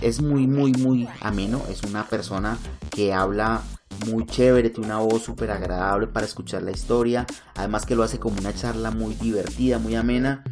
es 0.01 0.21
muy, 0.21 0.47
muy, 0.47 0.71
muy 0.73 1.07
ameno, 1.21 1.61
es 1.69 1.83
una 1.83 2.05
persona 2.07 2.57
que 2.89 3.13
habla 3.13 3.61
muy 4.07 4.25
chévere, 4.25 4.69
tiene 4.69 4.87
una 4.87 4.99
voz 4.99 5.23
súper 5.23 5.51
agradable 5.51 6.07
para 6.07 6.25
escuchar 6.25 6.63
la 6.63 6.71
historia, 6.71 7.25
además 7.55 7.85
que 7.85 7.95
lo 7.95 8.03
hace 8.03 8.19
como 8.19 8.39
una 8.39 8.53
charla 8.53 8.91
muy 8.91 9.13
divertida, 9.15 9.77
muy 9.79 9.95
amena. 9.95 10.43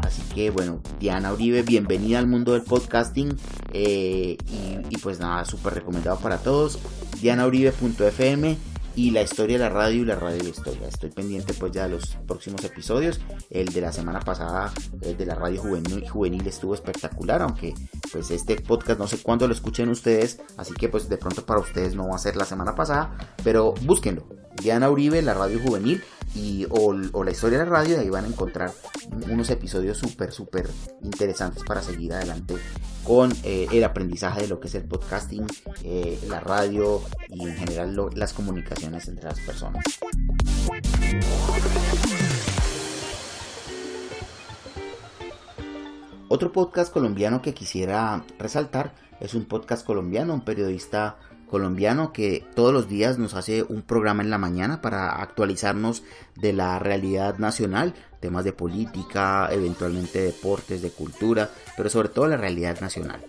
Así 0.00 0.22
que 0.34 0.50
bueno, 0.50 0.80
Diana 0.98 1.32
Uribe, 1.32 1.62
bienvenida 1.62 2.18
al 2.18 2.26
mundo 2.26 2.52
del 2.52 2.62
podcasting 2.62 3.36
eh, 3.72 4.38
y, 4.48 4.94
y, 4.94 4.98
pues 4.98 5.20
nada, 5.20 5.44
súper 5.44 5.74
recomendado 5.74 6.18
para 6.18 6.38
todos. 6.38 6.78
DianaUribe.fm 7.20 8.71
y 8.94 9.10
la 9.10 9.22
historia 9.22 9.58
de 9.58 9.64
la 9.64 9.70
radio 9.70 10.02
y 10.02 10.04
la 10.04 10.16
radio 10.16 10.42
de 10.42 10.50
historia. 10.50 10.88
Estoy 10.88 11.10
pendiente 11.10 11.54
pues 11.54 11.72
ya 11.72 11.84
de 11.84 11.90
los 11.90 12.16
próximos 12.26 12.64
episodios. 12.64 13.20
El 13.50 13.72
de 13.72 13.80
la 13.80 13.92
semana 13.92 14.20
pasada 14.20 14.72
el 15.02 15.16
de 15.16 15.26
la 15.26 15.34
radio 15.34 15.62
juvenil, 15.62 16.08
juvenil 16.08 16.46
estuvo 16.46 16.74
espectacular, 16.74 17.42
aunque 17.42 17.74
pues 18.12 18.30
este 18.30 18.56
podcast 18.60 18.98
no 18.98 19.06
sé 19.06 19.18
cuándo 19.18 19.46
lo 19.46 19.54
escuchen 19.54 19.88
ustedes, 19.88 20.40
así 20.56 20.74
que 20.74 20.88
pues 20.88 21.08
de 21.08 21.16
pronto 21.16 21.44
para 21.44 21.60
ustedes 21.60 21.94
no 21.94 22.08
va 22.08 22.16
a 22.16 22.18
ser 22.18 22.36
la 22.36 22.44
semana 22.44 22.74
pasada, 22.74 23.16
pero 23.42 23.74
búsquenlo. 23.82 24.26
Diana 24.60 24.90
Uribe, 24.90 25.22
la 25.22 25.34
radio 25.34 25.58
juvenil, 25.60 26.02
y, 26.34 26.66
o, 26.70 26.92
la 26.92 27.30
historia 27.30 27.58
de 27.58 27.64
la 27.64 27.70
radio, 27.70 27.96
y 27.96 28.00
ahí 28.00 28.10
van 28.10 28.24
a 28.24 28.28
encontrar 28.28 28.72
unos 29.30 29.50
episodios 29.50 29.98
súper, 29.98 30.32
súper 30.32 30.68
interesantes 31.02 31.62
para 31.64 31.82
seguir 31.82 32.12
adelante 32.12 32.54
con 33.04 33.32
eh, 33.44 33.66
el 33.72 33.84
aprendizaje 33.84 34.42
de 34.42 34.48
lo 34.48 34.60
que 34.60 34.68
es 34.68 34.74
el 34.74 34.84
podcasting, 34.84 35.46
eh, 35.82 36.18
la 36.28 36.40
radio 36.40 37.02
y 37.28 37.48
en 37.48 37.56
general 37.56 38.10
las 38.14 38.32
comunicaciones 38.32 39.08
entre 39.08 39.24
las 39.24 39.40
personas. 39.40 39.82
Otro 46.28 46.50
podcast 46.50 46.92
colombiano 46.92 47.42
que 47.42 47.52
quisiera 47.52 48.24
resaltar 48.38 48.94
es 49.20 49.34
un 49.34 49.44
podcast 49.44 49.84
colombiano, 49.84 50.32
un 50.32 50.40
periodista 50.40 51.18
colombiano 51.52 52.14
que 52.14 52.46
todos 52.54 52.72
los 52.72 52.88
días 52.88 53.18
nos 53.18 53.34
hace 53.34 53.62
un 53.62 53.82
programa 53.82 54.22
en 54.22 54.30
la 54.30 54.38
mañana 54.38 54.80
para 54.80 55.20
actualizarnos 55.20 56.02
de 56.40 56.54
la 56.54 56.78
realidad 56.78 57.36
nacional, 57.36 57.94
temas 58.22 58.44
de 58.44 58.52
política, 58.52 59.48
eventualmente 59.52 60.22
deportes, 60.22 60.80
de 60.80 60.90
cultura, 60.90 61.50
pero 61.76 61.90
sobre 61.90 62.08
todo 62.08 62.28
la 62.28 62.38
realidad 62.38 62.80
nacional. 62.80 63.20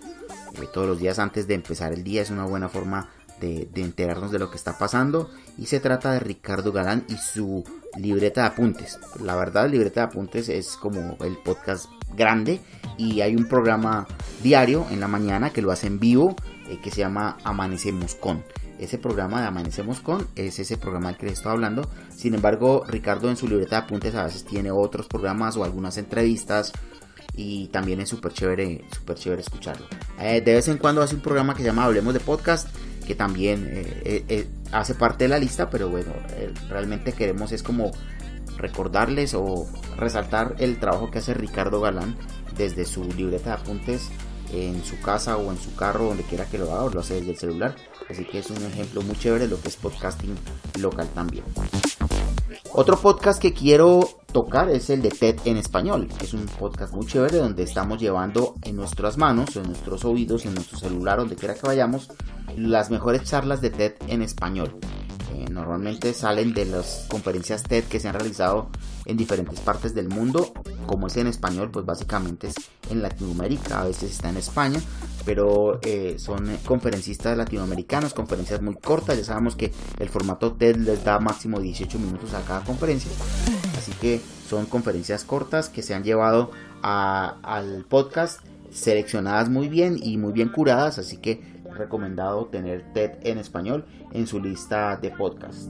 Eh, 0.62 0.68
todos 0.72 0.88
los 0.88 1.00
días 1.00 1.20
antes 1.20 1.48
de 1.48 1.56
empezar 1.56 1.92
el 1.92 2.04
día 2.04 2.22
es 2.22 2.30
una 2.30 2.46
buena 2.46 2.70
forma 2.70 3.10
de, 3.42 3.68
enterarnos 3.76 4.32
de 4.32 4.40
lo 4.40 4.50
que 4.50 4.56
está 4.56 4.78
pasando 4.78 5.30
y 5.58 5.66
se 5.66 5.82
trata 5.82 6.14
de 6.14 6.20
Ricardo 6.20 6.72
Galán 6.72 7.04
y 7.10 7.18
su 7.18 7.66
libreta 7.98 8.42
de 8.42 8.48
apuntes. 8.48 9.00
La 9.20 9.36
verdad, 9.36 9.70
libreta 9.70 10.02
de 10.02 10.08
apuntes 10.08 10.48
es 10.48 10.78
como 10.78 11.18
el 11.22 11.38
podcast 11.38 11.88
grande 12.16 12.62
y 12.98 13.22
hay 13.22 13.36
un 13.36 13.50
programa 13.50 14.08
diario 14.42 14.86
en 14.92 15.00
la 15.00 15.08
mañana 15.08 15.50
que 15.50 15.62
lo 15.62 15.72
hace 15.72 15.88
en 15.88 16.00
vivo 16.00 16.36
eh, 16.70 16.80
que 16.82 16.92
se 16.92 17.00
llama 17.00 17.38
Amanecemos 17.44 18.16
con. 18.16 18.44
Ese 18.84 18.98
programa 18.98 19.40
de 19.40 19.48
Amanecemos 19.48 20.02
con 20.02 20.28
es 20.36 20.60
ese 20.60 20.78
programa 20.78 21.08
del 21.08 21.18
que 21.18 21.28
les 21.28 21.36
estoy 21.36 21.54
hablando. 21.54 21.90
Sin 22.14 22.36
embargo, 22.36 22.84
Ricardo 22.86 23.30
en 23.30 23.38
su 23.38 23.48
libreta 23.48 23.78
de 23.78 23.84
apuntes 23.84 24.14
a 24.14 24.26
veces 24.26 24.44
tiene 24.44 24.72
otros 24.72 25.08
programas 25.08 25.56
o 25.56 25.64
algunas 25.64 25.98
entrevistas 25.98 26.74
y 27.34 27.68
también 27.68 28.02
es 28.02 28.10
súper 28.10 28.34
chévere, 28.34 28.84
súper 28.94 29.16
chévere 29.16 29.42
escucharlo. 29.42 29.86
Eh, 30.20 30.42
de 30.42 30.54
vez 30.56 30.68
en 30.68 30.78
cuando 30.78 31.02
hace 31.02 31.16
un 31.16 31.22
programa 31.22 31.54
que 31.54 31.62
se 31.62 31.68
llama 31.68 31.86
Hablemos 31.86 32.14
de 32.14 32.20
Podcast 32.20 32.68
que 33.08 33.16
también 33.16 33.70
eh, 33.72 34.50
hace 34.74 34.96
parte 34.96 35.26
de 35.26 35.30
la 35.30 35.40
lista, 35.40 35.70
pero 35.70 35.88
bueno, 35.88 36.12
realmente 36.70 37.14
queremos 37.14 37.54
es 37.54 37.64
como 37.64 37.92
recordarles 38.58 39.34
o 39.34 39.66
resaltar 39.96 40.56
el 40.60 40.78
trabajo 40.78 41.10
que 41.10 41.20
hace 41.20 41.34
Ricardo 41.34 41.80
Galán 41.80 42.18
desde 42.58 42.84
su 42.84 43.06
libreta 43.14 43.56
de 43.56 43.62
apuntes 43.62 44.10
en 44.54 44.84
su 44.84 45.00
casa 45.00 45.38
o 45.38 45.52
en 45.52 45.58
su 45.58 45.76
carro, 45.76 46.06
donde 46.06 46.24
quiera 46.24 46.46
que 46.46 46.58
lo 46.58 46.72
haga, 46.72 46.84
o 46.84 46.90
lo 46.90 47.00
hace 47.00 47.16
desde 47.16 47.32
el 47.32 47.38
celular. 47.38 47.76
Así 48.10 48.26
que 48.26 48.40
es 48.40 48.50
un 48.50 48.64
ejemplo 48.64 49.02
muy 49.02 49.18
chévere 49.18 49.46
de 49.46 49.50
lo 49.50 49.62
que 49.62 49.68
es 49.68 49.76
podcasting 49.76 50.36
local 50.80 51.08
también. 51.14 51.44
Otro 52.72 52.98
podcast 52.98 53.42
que 53.42 53.54
quiero 53.54 54.08
tocar 54.32 54.70
es 54.70 54.90
el 54.90 55.02
de 55.02 55.10
TED 55.10 55.40
en 55.46 55.58
español, 55.58 56.08
es 56.22 56.34
un 56.34 56.46
podcast 56.46 56.94
muy 56.94 57.06
chévere 57.06 57.38
donde 57.38 57.64
estamos 57.64 58.00
llevando 58.00 58.56
en 58.64 58.76
nuestras 58.76 59.18
manos, 59.18 59.56
en 59.56 59.64
nuestros 59.64 60.06
oídos, 60.06 60.46
en 60.46 60.56
nuestro 60.56 60.80
celular, 60.80 61.20
donde 61.20 61.36
quiera 61.36 61.54
que 61.54 61.68
vayamos, 61.68 62.10
las 62.58 62.90
mejores 62.90 63.24
charlas 63.24 63.62
de 63.62 63.70
TED 63.70 63.94
en 64.08 64.24
español 64.24 64.80
normalmente 65.54 66.14
salen 66.14 66.54
de 66.54 66.66
las 66.66 67.06
conferencias 67.08 67.64
TED 67.64 67.86
que 67.86 68.00
se 68.00 68.08
han 68.08 68.16
realizado 68.16 68.70
en 69.06 69.18
diferentes 69.18 69.60
partes 69.60 69.94
del 69.94 70.10
mundo. 70.10 70.54
Como 70.86 71.08
es 71.08 71.18
en 71.18 71.28
español, 71.28 71.72
pues 71.72 71.86
básicamente 71.86 72.48
es 72.48 72.56
en 72.90 73.02
Latinoamérica, 73.02 73.82
a 73.82 73.86
veces 73.86 74.12
está 74.12 74.30
en 74.30 74.38
España, 74.38 74.80
pero 75.26 75.80
eh, 75.82 76.16
son 76.18 76.58
conferencistas 76.66 77.38
latinoamericanos, 77.38 78.14
conferencias 78.14 78.62
muy 78.62 78.76
cortas. 78.76 79.18
Ya 79.18 79.24
sabemos 79.24 79.56
que 79.56 79.72
el 80.00 80.10
formato 80.10 80.54
TED 80.54 80.78
les 80.78 81.04
da 81.04 81.20
máximo 81.20 81.60
18 81.60 82.00
minutos 82.00 82.34
a 82.34 82.42
cada 82.42 82.64
conferencia. 82.64 83.12
Así 83.78 83.92
que 83.94 84.22
son 84.48 84.66
conferencias 84.66 85.24
cortas 85.24 85.70
que 85.70 85.82
se 85.82 85.94
han 85.94 86.04
llevado 86.04 86.52
al 86.82 87.86
podcast 87.88 88.42
seleccionadas 88.72 89.50
muy 89.50 89.70
bien 89.70 89.98
y 90.02 90.18
muy 90.18 90.34
bien 90.34 90.50
curadas. 90.50 91.00
Así 91.00 91.18
que 91.18 91.42
recomendado 91.76 92.46
tener 92.46 92.94
TED 92.94 93.12
en 93.24 93.38
español 93.38 93.86
en 94.12 94.28
su 94.28 94.40
lista 94.40 94.98
de 94.98 95.12
podcasts. 95.12 95.70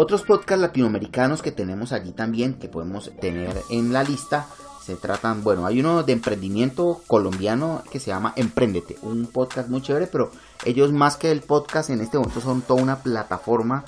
Otros 0.00 0.22
podcasts 0.22 0.62
latinoamericanos 0.62 1.42
que 1.42 1.50
tenemos 1.50 1.90
allí 1.90 2.12
también 2.12 2.54
que 2.54 2.68
podemos 2.68 3.10
tener 3.20 3.60
en 3.68 3.92
la 3.92 4.04
lista 4.04 4.46
se 4.80 4.94
tratan, 4.94 5.42
bueno, 5.42 5.66
hay 5.66 5.80
uno 5.80 6.04
de 6.04 6.12
emprendimiento 6.12 7.00
colombiano 7.08 7.82
que 7.90 7.98
se 7.98 8.12
llama 8.12 8.32
Emprendete, 8.36 8.96
un 9.02 9.26
podcast 9.26 9.68
muy 9.68 9.82
chévere, 9.82 10.06
pero 10.06 10.30
ellos 10.64 10.92
más 10.92 11.16
que 11.16 11.32
el 11.32 11.40
podcast 11.40 11.90
en 11.90 12.00
este 12.00 12.16
momento 12.16 12.40
son 12.40 12.62
toda 12.62 12.80
una 12.80 13.00
plataforma 13.02 13.82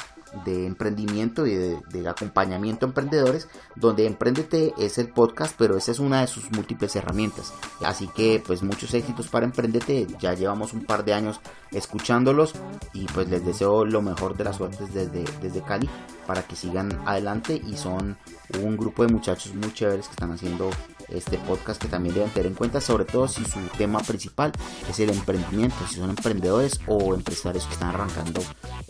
de 0.44 0.66
emprendimiento 0.66 1.46
y 1.46 1.54
de, 1.54 2.08
acompañamiento 2.08 2.86
a 2.86 2.88
emprendedores, 2.88 3.48
donde 3.76 4.06
Emprendete 4.06 4.74
es 4.78 4.98
el 4.98 5.08
podcast, 5.08 5.54
pero 5.56 5.76
esa 5.76 5.92
es 5.92 5.98
una 5.98 6.20
de 6.20 6.26
sus 6.26 6.50
múltiples 6.50 6.96
herramientas. 6.96 7.52
Así 7.82 8.08
que 8.08 8.42
pues 8.44 8.62
muchos 8.62 8.94
éxitos 8.94 9.28
para 9.28 9.46
Emprendete, 9.46 10.06
ya 10.18 10.34
llevamos 10.34 10.72
un 10.72 10.84
par 10.84 11.04
de 11.04 11.14
años 11.14 11.40
escuchándolos 11.70 12.54
y 12.92 13.06
pues 13.06 13.28
les 13.28 13.44
deseo 13.44 13.84
lo 13.84 14.02
mejor 14.02 14.36
de 14.36 14.44
las 14.44 14.56
suertes 14.56 14.92
desde, 14.92 15.24
desde 15.40 15.62
Cali 15.62 15.88
para 16.26 16.42
que 16.42 16.56
sigan 16.56 17.00
adelante 17.06 17.60
y 17.64 17.76
son 17.76 18.16
un 18.62 18.76
grupo 18.76 19.06
de 19.06 19.12
muchachos 19.12 19.54
muy 19.54 19.72
chéveres 19.72 20.06
que 20.06 20.12
están 20.12 20.32
haciendo 20.32 20.70
este 21.08 21.38
podcast 21.38 21.80
que 21.80 21.88
también 21.88 22.14
deben 22.14 22.30
tener 22.30 22.46
en 22.46 22.54
cuenta, 22.54 22.80
sobre 22.80 23.04
todo 23.04 23.28
si 23.28 23.44
su 23.44 23.60
tema 23.76 24.00
principal 24.00 24.52
es 24.88 25.00
el 25.00 25.10
emprendimiento, 25.10 25.76
si 25.88 25.96
son 25.96 26.10
emprendedores 26.10 26.80
o 26.86 27.14
empresarios 27.14 27.66
que 27.66 27.74
están 27.74 27.90
arrancando 27.90 28.42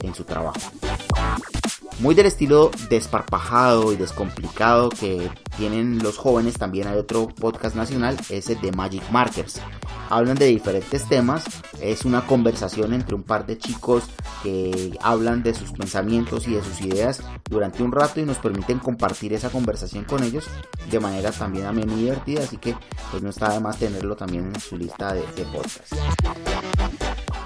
en 0.02 0.14
su 0.14 0.24
trabajo. 0.24 0.60
Muy 2.00 2.14
del 2.14 2.24
estilo 2.24 2.70
desparpajado 2.88 3.92
y 3.92 3.96
descomplicado 3.96 4.88
que 4.88 5.30
tienen 5.58 5.98
los 6.02 6.16
jóvenes, 6.16 6.54
también 6.54 6.88
hay 6.88 6.96
otro 6.96 7.28
podcast 7.28 7.76
nacional, 7.76 8.16
es 8.30 8.48
el 8.48 8.58
de 8.62 8.72
Magic 8.72 9.02
Markers. 9.10 9.60
Hablan 10.08 10.38
de 10.38 10.46
diferentes 10.46 11.06
temas, 11.06 11.44
es 11.78 12.06
una 12.06 12.26
conversación 12.26 12.94
entre 12.94 13.14
un 13.14 13.22
par 13.22 13.44
de 13.44 13.58
chicos 13.58 14.04
que 14.42 14.96
hablan 15.02 15.42
de 15.42 15.52
sus 15.52 15.72
pensamientos 15.72 16.48
y 16.48 16.54
de 16.54 16.64
sus 16.64 16.80
ideas 16.80 17.22
durante 17.50 17.82
un 17.82 17.92
rato 17.92 18.18
y 18.18 18.24
nos 18.24 18.38
permiten 18.38 18.78
compartir 18.78 19.34
esa 19.34 19.50
conversación 19.50 20.04
con 20.04 20.22
ellos 20.24 20.48
de 20.90 21.00
manera 21.00 21.30
también 21.32 21.66
a 21.66 21.72
mí 21.72 21.84
muy 21.84 22.00
divertida, 22.00 22.44
así 22.44 22.56
que 22.56 22.74
pues 23.10 23.22
no 23.22 23.28
está 23.28 23.52
de 23.52 23.60
más 23.60 23.78
tenerlo 23.78 24.16
también 24.16 24.46
en 24.46 24.58
su 24.58 24.78
lista 24.78 25.12
de, 25.12 25.20
de 25.36 25.44
podcasts. 25.44 25.96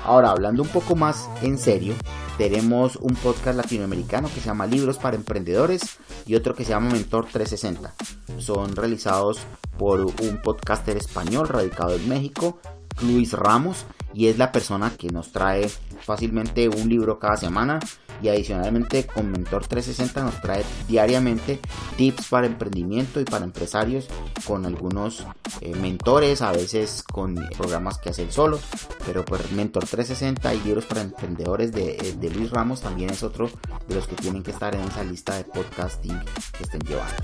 Ahora, 0.05 0.31
hablando 0.31 0.63
un 0.63 0.69
poco 0.69 0.95
más 0.95 1.31
en 1.41 1.57
serio, 1.57 1.95
tenemos 2.37 2.97
un 2.97 3.15
podcast 3.15 3.57
latinoamericano 3.57 4.29
que 4.29 4.41
se 4.41 4.47
llama 4.47 4.67
Libros 4.67 4.99
para 4.99 5.17
Emprendedores 5.17 5.99
y 6.27 6.35
otro 6.35 6.55
que 6.55 6.65
se 6.65 6.71
llama 6.71 6.91
Mentor 6.91 7.27
360. 7.27 7.95
Son 8.39 8.77
realizados 8.77 9.39
por 9.79 10.01
un 10.01 10.43
podcaster 10.43 10.99
español 10.99 11.49
radicado 11.49 11.95
en 11.95 12.07
México, 12.07 12.59
Luis 13.01 13.33
Ramos, 13.33 13.87
y 14.13 14.27
es 14.27 14.37
la 14.37 14.53
persona 14.53 14.93
que 14.97 15.09
nos 15.09 15.33
trae 15.33 15.71
fácilmente 16.03 16.69
un 16.69 16.89
libro 16.89 17.19
cada 17.19 17.39
semana 17.39 17.81
y 18.25 18.29
adicionalmente 18.31 19.07
con 19.07 19.31
Mentor 19.31 19.67
360 19.67 20.23
nos 20.25 20.41
trae 20.41 20.65
diariamente 20.89 21.61
tips 21.99 22.29
para 22.29 22.47
emprendimiento 22.47 23.21
y 23.21 23.25
para 23.25 23.45
empresarios 23.45 24.09
con 24.47 24.65
algunos 24.65 25.27
eh, 25.61 25.75
mentores, 25.75 26.41
a 26.41 26.51
veces 26.51 27.03
con 27.03 27.35
programas 27.55 27.99
que 27.99 28.09
hace 28.09 28.23
él 28.23 28.33
solo, 28.33 28.59
pero 29.05 29.27
por 29.27 29.53
Mentor 29.53 29.85
360 29.85 30.55
y 30.55 30.61
libros 30.63 30.87
para 30.87 31.03
emprendedores 31.03 31.71
de, 31.73 31.97
eh, 31.97 32.15
de 32.19 32.31
Luis 32.31 32.51
Ramos 32.51 32.81
también 32.81 33.11
es 33.11 33.23
otro 33.23 33.51
de 33.87 33.95
los 33.95 34.07
que 34.07 34.17
tienen 34.17 34.43
que 34.43 34.53
estar 34.53 34.75
en 34.75 34.81
esa 34.81 35.05
lista 35.05 35.37
de 35.37 35.45
podcasting 35.45 36.19
que 36.57 36.63
estén 36.63 36.81
llevando. 36.81 37.15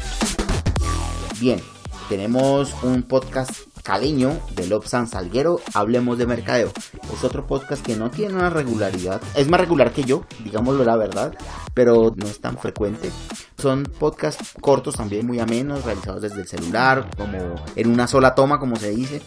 Bien, 1.41 1.63
tenemos 2.11 2.75
un 2.83 3.05
podcast 3.05 3.70
caleño 3.83 4.39
de 4.55 4.67
Lobsan 4.67 5.07
Salguero, 5.07 5.61
Hablemos 5.75 6.19
de 6.19 6.27
Mercadeo. 6.27 6.73
Es 7.13 7.25
otro 7.25 7.47
podcast 7.47 7.85
que 7.85 7.97
no 7.97 8.11
tiene 8.11 8.35
una 8.35 8.51
regularidad, 8.51 9.21
es 9.35 9.49
más 9.49 9.61
regular 9.61 9.93
que 9.93 10.05
yo, 10.05 10.25
digámoslo 10.45 10.85
la 10.85 10.97
verdad, 10.97 11.35
pero 11.75 12.13
no 12.17 12.27
es 12.27 12.41
tan 12.41 12.59
frecuente. 12.59 13.11
Son 13.59 13.83
podcasts 13.83 14.55
cortos 14.61 14.97
también, 14.97 15.27
muy 15.27 15.41
amenos, 15.41 15.85
realizados 15.85 16.23
desde 16.23 16.41
el 16.41 16.49
celular, 16.49 17.09
como 17.17 17.55
en 17.77 17.91
una 17.91 18.07
sola 18.07 18.35
toma, 18.35 18.59
como 18.59 18.77
se 18.77 18.91
dice. 18.91 19.23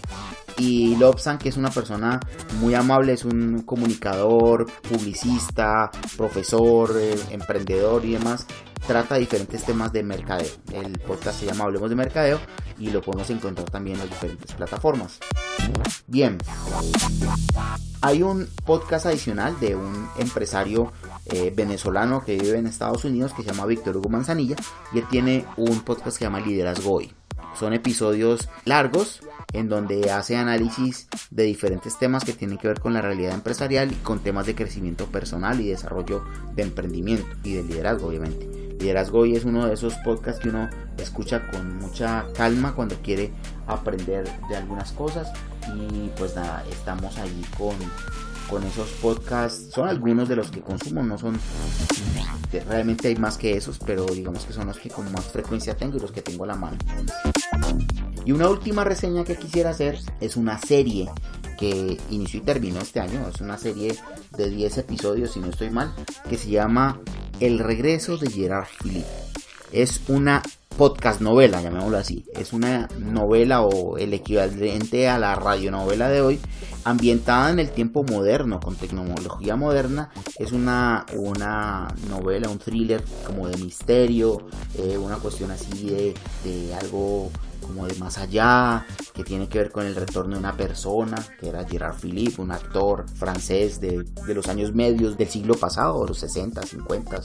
Y 0.58 0.96
Lobsan, 0.98 1.40
que 1.40 1.50
es 1.50 1.58
una 1.58 1.72
persona 1.72 2.20
muy 2.60 2.76
amable, 2.76 3.14
es 3.14 3.26
un 3.26 3.64
comunicador, 3.64 4.68
publicista, 4.82 5.90
profesor, 6.16 6.96
eh, 7.00 7.16
emprendedor 7.32 8.06
y 8.06 8.14
demás, 8.14 8.46
trata 8.86 9.16
diferentes 9.16 9.64
temas 9.64 9.92
de 9.92 10.04
mercadeo. 10.04 10.52
El 10.72 11.00
podcast 11.00 11.40
se 11.40 11.48
llama 11.48 11.64
Hablemos 11.64 11.90
de 11.90 11.96
Mercadeo 11.96 12.40
y 12.80 12.90
lo 12.90 13.02
podemos 13.02 13.30
encontrar 13.30 13.70
también 13.70 13.96
en 13.96 14.02
las 14.02 14.10
diferentes 14.10 14.54
plataformas. 14.54 15.20
Bien, 16.08 16.38
hay 18.02 18.22
un 18.22 18.48
podcast 18.66 19.06
adicional 19.06 19.60
de 19.60 19.76
un 19.76 20.10
empresario 20.18 20.92
eh, 21.26 21.54
venezolano 21.56 22.24
que 22.24 22.38
vive 22.38 22.58
en 22.58 22.68
Estados 22.68 23.06
Unidos 23.06 23.34
que 23.34 23.44
se 23.44 23.52
llama 23.52 23.66
Víctor 23.66 23.98
Hugo 23.98 24.10
Manzanilla 24.10 24.56
y 24.94 25.00
él 25.00 25.06
tiene 25.10 25.46
un 25.58 25.82
podcast 25.82 26.18
que 26.18 26.20
se 26.20 26.26
llama 26.26 26.42
Liderazgo 26.42 26.92
Hoy. 26.92 27.14
Son 27.58 27.74
episodios 27.74 28.50
largos 28.66 29.22
en 29.54 29.70
donde 29.70 30.12
hace 30.12 30.36
análisis 30.36 31.08
de 31.30 31.44
diferentes 31.44 31.98
temas 32.00 32.26
que 32.26 32.34
tienen 32.34 32.58
que 32.58 32.68
ver 32.68 32.80
con 32.80 32.94
la 32.94 33.02
realidad 33.02 33.34
empresarial 33.34 33.92
y 33.92 33.96
con 33.96 34.20
temas 34.20 34.48
de 34.48 34.56
crecimiento 34.56 35.06
personal 35.06 35.62
y 35.62 35.70
desarrollo 35.70 36.24
de 36.56 36.64
emprendimiento 36.64 37.28
y 37.44 37.54
de 37.54 37.64
liderazgo 37.64 38.08
obviamente. 38.08 38.63
Liderazgo 38.80 39.20
hoy 39.20 39.36
es 39.36 39.46
uno 39.46 39.68
de 39.68 39.74
esos 39.74 39.96
podcasts 39.96 40.42
que 40.42 40.50
uno 40.50 40.70
escucha 40.98 41.48
con 41.52 41.78
mucha 41.78 42.26
calma 42.36 42.76
cuando 42.76 42.96
quiere 42.98 43.32
aprender 43.68 44.30
de 44.50 44.56
algunas 44.56 44.92
cosas 44.92 45.32
y 45.76 46.10
pues 46.18 46.36
nada, 46.36 46.64
estamos 46.70 47.18
ahí 47.18 47.46
con, 47.58 47.76
con 48.50 48.64
esos 48.64 48.90
podcasts. 49.02 49.70
Son 49.72 49.88
algunos 49.88 50.28
de 50.28 50.36
los 50.36 50.52
que 50.52 50.62
consumo, 50.62 51.04
no 51.04 51.18
son 51.18 51.40
realmente 52.62 53.08
hay 53.08 53.16
más 53.16 53.38
que 53.38 53.58
esos, 53.58 53.80
pero 53.80 54.06
digamos 54.06 54.46
que 54.46 54.54
son 54.54 54.68
los 54.68 54.78
que 54.78 54.90
con 54.90 55.12
más 55.12 55.26
frecuencia 55.26 55.76
tengo 55.76 55.98
y 55.98 56.00
los 56.00 56.12
que 56.12 56.22
tengo 56.22 56.44
a 56.44 56.48
la 56.48 56.56
mano. 56.56 56.78
Y 58.26 58.32
una 58.32 58.48
última 58.50 58.84
reseña 58.84 59.24
que 59.24 59.36
quisiera 59.36 59.72
hacer 59.72 60.00
es 60.22 60.38
una 60.38 60.58
serie 60.60 61.10
que 61.58 61.98
inició 62.10 62.40
y 62.40 62.44
terminó 62.44 62.80
este 62.80 63.00
año. 63.00 63.28
Es 63.28 63.42
una 63.42 63.58
serie 63.58 63.96
de 64.38 64.50
10 64.50 64.78
episodios, 64.80 65.32
si 65.32 65.40
no 65.40 65.48
estoy 65.48 65.70
mal, 65.70 65.94
que 66.30 66.38
se 66.38 66.50
llama 66.50 67.00
El 67.44 67.60
regreso 67.60 68.16
de 68.16 68.32
Gerard 68.32 68.68
Philippe. 68.82 69.06
Es 69.74 70.00
una 70.08 70.42
podcast 70.78 71.20
novela, 71.20 71.62
llamémoslo 71.62 71.98
así. 71.98 72.24
Es 72.36 72.54
una 72.54 72.88
novela 72.98 73.64
o 73.64 73.98
el 73.98 74.14
equivalente 74.14 75.10
a 75.10 75.20
la 75.20 75.36
radionovela 75.36 76.08
de 76.08 76.22
hoy, 76.22 76.40
ambientada 76.86 77.50
en 77.50 77.60
el 77.60 77.70
tiempo 77.72 78.06
moderno, 78.06 78.62
con 78.62 78.78
tecnología 78.78 79.58
moderna. 79.58 80.10
Es 80.40 80.54
una, 80.54 81.06
una 81.18 81.94
novela, 82.08 82.48
un 82.48 82.60
thriller 82.60 83.04
como 83.28 83.50
de 83.50 83.58
misterio, 83.58 84.48
eh, 84.78 84.98
una 84.98 85.18
cuestión 85.18 85.52
así 85.52 85.90
de, 85.90 86.14
de 86.46 86.74
algo 86.76 87.30
como 87.64 87.88
de 87.88 87.96
más 87.96 88.18
allá, 88.18 88.86
que 89.14 89.24
tiene 89.24 89.48
que 89.48 89.60
ver 89.60 89.72
con 89.72 89.86
el 89.86 89.96
retorno 89.96 90.36
de 90.36 90.40
una 90.40 90.56
persona, 90.56 91.24
que 91.40 91.50
era 91.50 91.66
Gerard 91.66 91.96
Philippe, 92.00 92.42
un 92.42 92.52
actor 92.52 93.06
francés 93.16 93.80
de, 93.80 94.04
de 94.04 94.34
los 94.34 94.48
años 94.48 94.74
medios 94.74 95.18
del 95.18 95.30
siglo 95.30 95.56
pasado, 95.56 96.06
los 96.06 96.20
60, 96.20 96.62
50, 96.62 97.22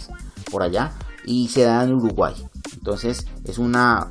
por 0.51 0.63
allá, 0.63 0.93
y 1.27 1.49
se 1.49 1.63
da 1.63 1.85
en 1.85 1.95
Uruguay. 1.95 2.35
Entonces 2.73 3.27
es 3.45 3.59
una 3.59 4.09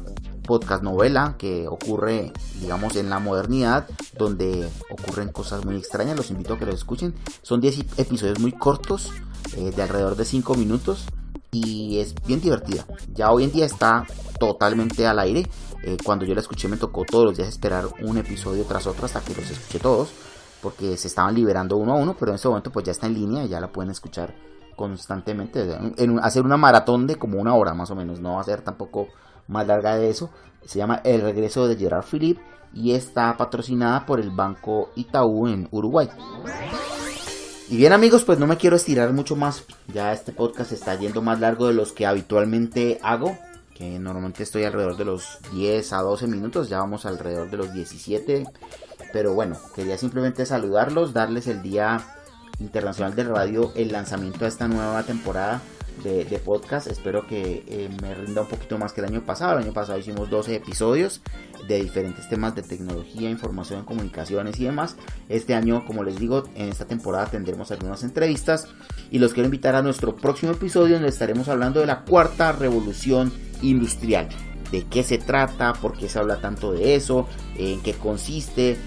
podcast 0.47 0.81
novela 0.81 1.35
que 1.37 1.67
ocurre, 1.67 2.31
digamos, 2.59 2.95
en 2.95 3.11
la 3.11 3.19
modernidad, 3.19 3.87
donde 4.17 4.67
ocurren 4.89 5.29
cosas 5.29 5.63
muy 5.63 5.75
extrañas. 5.75 6.17
Los 6.17 6.31
invito 6.31 6.55
a 6.55 6.57
que 6.57 6.65
lo 6.65 6.73
escuchen. 6.73 7.13
Son 7.43 7.61
10 7.61 7.99
episodios 7.99 8.39
muy 8.39 8.53
cortos, 8.53 9.11
eh, 9.55 9.71
de 9.75 9.81
alrededor 9.83 10.15
de 10.15 10.25
5 10.25 10.55
minutos, 10.55 11.05
y 11.51 11.99
es 11.99 12.15
bien 12.25 12.41
divertida. 12.41 12.85
Ya 13.13 13.31
hoy 13.31 13.43
en 13.43 13.51
día 13.51 13.65
está 13.65 14.07
totalmente 14.39 15.05
al 15.05 15.19
aire. 15.19 15.47
Eh, 15.83 15.97
cuando 16.03 16.25
yo 16.25 16.33
la 16.33 16.41
escuché 16.41 16.67
me 16.67 16.77
tocó 16.77 17.03
todos 17.03 17.25
los 17.25 17.37
días 17.37 17.49
esperar 17.49 17.85
un 18.01 18.17
episodio 18.17 18.63
tras 18.65 18.87
otro 18.87 19.05
hasta 19.05 19.21
que 19.21 19.35
los 19.35 19.49
escuché 19.49 19.79
todos, 19.79 20.09
porque 20.61 20.97
se 20.97 21.07
estaban 21.07 21.35
liberando 21.35 21.77
uno 21.77 21.93
a 21.93 21.97
uno, 21.97 22.15
pero 22.17 22.31
en 22.31 22.35
este 22.35 22.47
momento 22.47 22.71
pues 22.71 22.85
ya 22.85 22.91
está 22.91 23.07
en 23.07 23.13
línea 23.13 23.43
y 23.43 23.49
ya 23.49 23.59
la 23.59 23.71
pueden 23.71 23.91
escuchar 23.91 24.33
constantemente, 24.75 25.67
en, 25.97 26.19
hacer 26.19 26.43
una 26.43 26.57
maratón 26.57 27.07
de 27.07 27.15
como 27.15 27.39
una 27.39 27.55
hora 27.55 27.73
más 27.73 27.89
o 27.89 27.95
menos, 27.95 28.19
no 28.19 28.35
va 28.35 28.41
a 28.41 28.43
ser 28.43 28.61
tampoco 28.61 29.07
más 29.47 29.65
larga 29.65 29.97
de 29.97 30.09
eso. 30.09 30.29
Se 30.65 30.77
llama 30.77 31.01
El 31.03 31.21
regreso 31.21 31.67
de 31.67 31.75
Gerard 31.75 32.05
Philippe 32.05 32.41
y 32.73 32.93
está 32.93 33.35
patrocinada 33.37 34.05
por 34.05 34.19
el 34.19 34.29
Banco 34.29 34.91
Itaú 34.95 35.47
en 35.47 35.67
Uruguay. 35.71 36.09
Y 37.69 37.75
bien 37.75 37.91
amigos, 37.91 38.23
pues 38.23 38.39
no 38.39 38.47
me 38.47 38.57
quiero 38.57 38.75
estirar 38.75 39.11
mucho 39.11 39.35
más. 39.35 39.65
Ya 39.93 40.13
este 40.13 40.31
podcast 40.31 40.71
está 40.71 40.95
yendo 40.95 41.21
más 41.21 41.39
largo 41.39 41.67
de 41.67 41.73
los 41.73 41.91
que 41.91 42.05
habitualmente 42.05 42.99
hago. 43.01 43.37
Que 43.77 43.99
normalmente 43.99 44.43
estoy 44.43 44.63
alrededor 44.63 44.97
de 44.97 45.05
los 45.05 45.37
10 45.53 45.93
a 45.93 45.97
12 45.97 46.27
minutos. 46.27 46.69
Ya 46.69 46.79
vamos 46.79 47.05
alrededor 47.05 47.49
de 47.49 47.57
los 47.57 47.73
17. 47.73 48.45
Pero 49.13 49.33
bueno, 49.33 49.57
quería 49.75 49.97
simplemente 49.97 50.45
saludarlos, 50.45 51.13
darles 51.13 51.47
el 51.47 51.61
día 51.61 52.03
internacional 52.59 53.15
de 53.15 53.23
radio 53.23 53.71
el 53.75 53.91
lanzamiento 53.91 54.39
de 54.39 54.47
esta 54.47 54.67
nueva 54.67 55.03
temporada 55.03 55.61
de, 56.03 56.41
podcast. 56.43 56.87
Espero 56.87 57.27
que 57.27 57.63
eh, 57.67 57.89
me 58.01 58.13
rinda 58.13 58.41
un 58.41 58.47
poquito 58.47 58.77
más 58.77 58.93
que 58.93 59.01
el 59.01 59.07
año 59.07 59.25
pasado. 59.25 59.57
El 59.57 59.65
año 59.65 59.73
pasado 59.73 59.99
hicimos 59.99 60.29
12 60.29 60.55
episodios 60.55 61.21
de 61.67 61.81
diferentes 61.81 62.29
temas 62.29 62.55
de 62.55 62.61
tecnología, 62.61 63.29
información, 63.29 63.85
comunicaciones 63.85 64.59
y 64.59 64.65
demás. 64.65 64.95
Este 65.29 65.55
año, 65.55 65.85
como 65.85 66.03
les 66.03 66.17
digo, 66.17 66.43
en 66.55 66.69
esta 66.69 66.85
temporada 66.85 67.25
tendremos 67.27 67.71
algunas 67.71 68.03
entrevistas 68.03 68.67
y 69.11 69.19
los 69.19 69.33
quiero 69.33 69.47
invitar 69.47 69.75
a 69.75 69.81
nuestro 69.81 70.15
próximo 70.15 70.53
episodio 70.53 70.95
donde 70.95 71.09
estaremos 71.09 71.47
hablando 71.49 71.79
de 71.79 71.87
la 71.87 72.03
cuarta 72.03 72.51
revolución 72.51 73.31
industrial. 73.61 74.29
De 74.71 74.85
qué 74.85 75.03
se 75.03 75.17
trata, 75.17 75.73
por 75.73 75.97
qué 75.97 76.09
se 76.09 76.19
habla 76.19 76.41
tanto 76.41 76.73
de 76.73 76.95
eso, 76.95 77.27
en 77.55 77.81
qué 77.81 77.93
consiste 77.93 78.77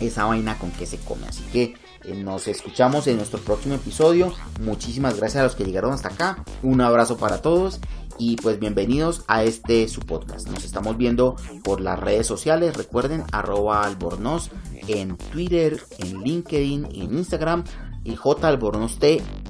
esa 0.00 0.24
vaina 0.24 0.58
con 0.58 0.70
qué 0.72 0.86
se 0.86 0.98
come. 0.98 1.26
Así 1.28 1.42
que 1.52 1.74
nos 2.16 2.48
escuchamos 2.48 3.06
en 3.06 3.16
nuestro 3.16 3.40
próximo 3.40 3.74
episodio. 3.74 4.32
Muchísimas 4.60 5.16
gracias 5.16 5.40
a 5.40 5.44
los 5.44 5.54
que 5.54 5.64
llegaron 5.64 5.92
hasta 5.92 6.08
acá. 6.08 6.44
Un 6.62 6.80
abrazo 6.80 7.16
para 7.16 7.42
todos 7.42 7.80
y 8.18 8.36
pues 8.36 8.58
bienvenidos 8.58 9.24
a 9.28 9.44
este 9.44 9.88
su 9.88 10.00
podcast. 10.00 10.48
Nos 10.48 10.64
estamos 10.64 10.96
viendo 10.96 11.36
por 11.64 11.80
las 11.80 11.98
redes 11.98 12.26
sociales. 12.26 12.76
Recuerden 12.76 13.24
arroba 13.32 13.82
albornoz 13.82 14.50
en 14.88 15.16
Twitter, 15.16 15.82
en 15.98 16.22
LinkedIn, 16.22 16.86
en 16.86 17.18
Instagram 17.18 17.64
y 18.04 18.16
J 18.16 18.58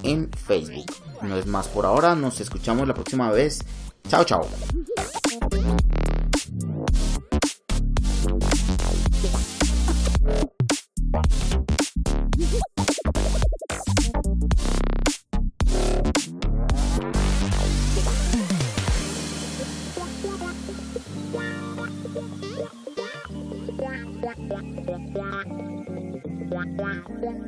en 0.03 0.31
Facebook. 0.31 0.87
No 1.23 1.37
es 1.37 1.47
más 1.47 1.69
por 1.69 1.87
ahora. 1.87 2.15
Nos 2.15 2.41
escuchamos 2.41 2.87
la 2.87 2.95
próxima 2.95 3.31
vez. 3.31 3.61
Chao, 4.09 4.25
chao. 4.25 4.47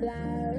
flower. 0.03 0.52